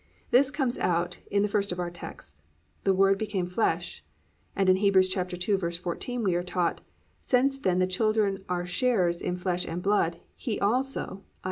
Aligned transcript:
This 0.31 0.49
comes 0.49 0.79
out 0.79 1.19
in 1.29 1.43
the 1.43 1.47
first 1.47 1.71
of 1.71 1.79
our 1.79 1.91
texts, 1.91 2.41
+"The 2.85 2.93
Word 2.95 3.19
Became 3.19 3.45
Flesh,"+ 3.45 4.01
and 4.55 4.67
in 4.67 4.77
Hebrews 4.77 5.13
2:14 5.13 6.23
we 6.23 6.33
are 6.33 6.41
taught 6.41 6.81
+"Since 7.21 7.59
then 7.59 7.77
the 7.77 7.85
children 7.85 8.43
are 8.49 8.65
sharers 8.65 9.21
in 9.21 9.37
flesh 9.37 9.63
and 9.63 9.79
blood, 9.79 10.19
he 10.35 10.59
also+ 10.59 11.21
(i. 11.23 11.27